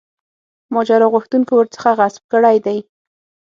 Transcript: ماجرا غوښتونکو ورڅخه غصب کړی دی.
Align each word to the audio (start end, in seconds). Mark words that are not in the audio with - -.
ماجرا 0.73 1.07
غوښتونکو 1.13 1.51
ورڅخه 1.55 1.91
غصب 1.99 2.23
کړی 2.33 2.57
دی. 2.65 2.77